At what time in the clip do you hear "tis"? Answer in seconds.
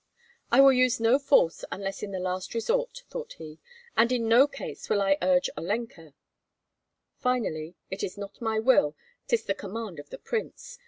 9.27-9.43